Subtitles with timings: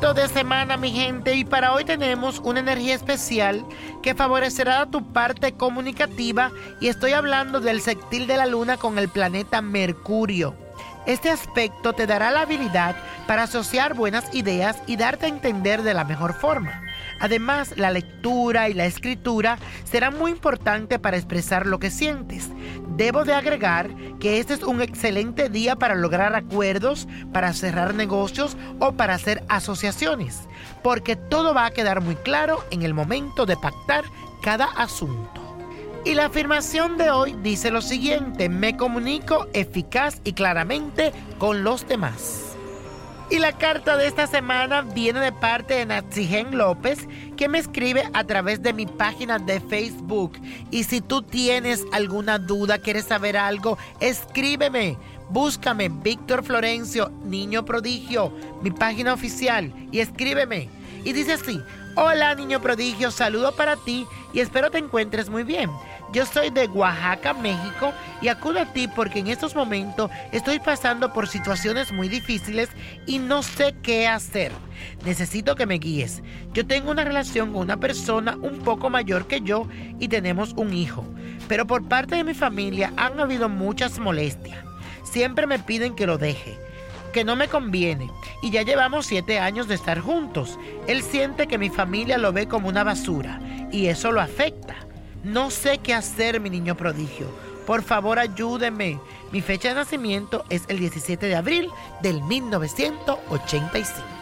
[0.00, 3.64] De semana, mi gente, y para hoy tenemos una energía especial
[4.00, 9.08] que favorecerá tu parte comunicativa y estoy hablando del sextil de la luna con el
[9.08, 10.54] planeta Mercurio.
[11.04, 15.94] Este aspecto te dará la habilidad para asociar buenas ideas y darte a entender de
[15.94, 16.80] la mejor forma.
[17.20, 22.50] Además, la lectura y la escritura serán muy importantes para expresar lo que sientes.
[22.96, 28.56] Debo de agregar que este es un excelente día para lograr acuerdos, para cerrar negocios
[28.80, 30.48] o para hacer asociaciones,
[30.82, 34.04] porque todo va a quedar muy claro en el momento de pactar
[34.42, 35.48] cada asunto.
[36.04, 41.86] Y la afirmación de hoy dice lo siguiente, me comunico eficaz y claramente con los
[41.86, 42.47] demás.
[43.30, 47.06] Y la carta de esta semana viene de parte de Natsigen López,
[47.36, 50.38] que me escribe a través de mi página de Facebook.
[50.70, 54.96] Y si tú tienes alguna duda, quieres saber algo, escríbeme.
[55.28, 60.70] Búscame Víctor Florencio, Niño Prodigio, mi página oficial, y escríbeme.
[61.04, 61.60] Y dice así,
[61.96, 65.70] hola Niño Prodigio, saludo para ti y espero te encuentres muy bien.
[66.12, 67.92] Yo soy de Oaxaca, México,
[68.22, 72.70] y acudo a ti porque en estos momentos estoy pasando por situaciones muy difíciles
[73.06, 74.50] y no sé qué hacer.
[75.04, 76.22] Necesito que me guíes.
[76.54, 80.72] Yo tengo una relación con una persona un poco mayor que yo y tenemos un
[80.72, 81.04] hijo,
[81.46, 84.64] pero por parte de mi familia han habido muchas molestias.
[85.04, 86.58] Siempre me piden que lo deje
[87.12, 88.10] que no me conviene
[88.42, 90.58] y ya llevamos siete años de estar juntos.
[90.86, 93.40] Él siente que mi familia lo ve como una basura
[93.72, 94.87] y eso lo afecta.
[95.24, 97.26] No sé qué hacer, mi niño prodigio.
[97.66, 98.98] Por favor, ayúdeme.
[99.30, 101.68] Mi fecha de nacimiento es el 17 de abril
[102.02, 104.18] del 1985.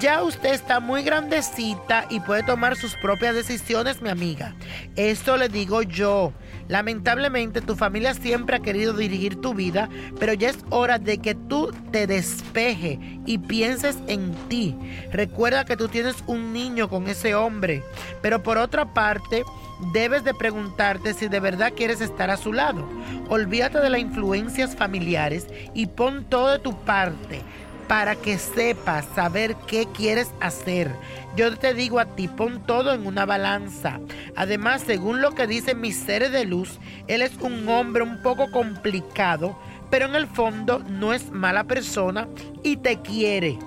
[0.00, 4.54] Ya usted está muy grandecita y puede tomar sus propias decisiones, mi amiga.
[4.96, 6.32] Esto le digo yo.
[6.68, 9.88] Lamentablemente tu familia siempre ha querido dirigir tu vida,
[10.20, 14.76] pero ya es hora de que tú te despeje y pienses en ti.
[15.10, 17.82] Recuerda que tú tienes un niño con ese hombre,
[18.20, 19.44] pero por otra parte,
[19.92, 22.86] debes de preguntarte si de verdad quieres estar a su lado.
[23.28, 27.42] Olvídate de las influencias familiares y pon todo de tu parte
[27.88, 30.94] para que sepas saber qué quieres hacer.
[31.36, 33.98] Yo te digo a ti, pon todo en una balanza.
[34.36, 38.50] Además, según lo que dicen mis seres de luz, él es un hombre un poco
[38.50, 39.58] complicado,
[39.90, 42.28] pero en el fondo no es mala persona
[42.62, 43.58] y te quiere.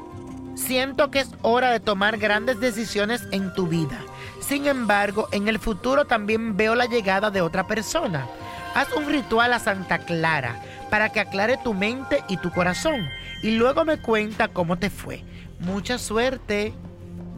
[0.53, 3.99] Siento que es hora de tomar grandes decisiones en tu vida.
[4.39, 8.27] Sin embargo, en el futuro también veo la llegada de otra persona.
[8.75, 13.09] Haz un ritual a Santa Clara para que aclare tu mente y tu corazón
[13.41, 15.23] y luego me cuenta cómo te fue.
[15.59, 16.73] Mucha suerte.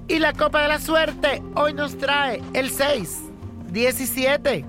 [0.09, 3.19] Y la copa de la suerte hoy nos trae el 6,
[3.71, 4.65] 17,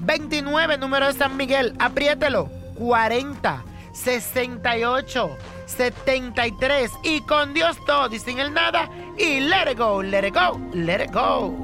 [0.00, 5.36] 29 número de San Miguel, apriételo, 40, 68,
[5.66, 10.34] 73 y con Dios todo y sin el nada y let it go, let it
[10.34, 11.63] go, let it go.